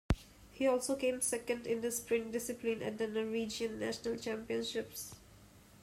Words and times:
He 0.49 0.65
also 0.65 0.95
came 0.95 1.21
second 1.21 1.67
in 1.67 1.81
the 1.81 1.91
sprint 1.91 2.31
discipline 2.31 2.81
at 2.81 2.97
the 2.97 3.05
Norwegian 3.05 3.77
national 3.77 4.17
championships. 4.17 5.13